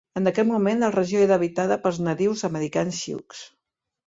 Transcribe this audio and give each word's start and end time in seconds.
En 0.19 0.27
aquell 0.29 0.45
moment, 0.51 0.79
la 0.83 0.89
regió 0.95 1.21
era 1.25 1.37
habitada 1.41 1.77
pels 1.85 2.01
nadius 2.09 2.43
americans 2.51 3.05
sioux. 3.05 3.45